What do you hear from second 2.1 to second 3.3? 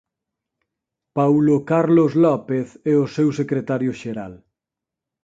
López é o seu